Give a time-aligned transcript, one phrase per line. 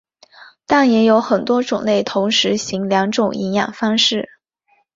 [0.65, 4.29] 但也有很多种类同时行两种营养方式。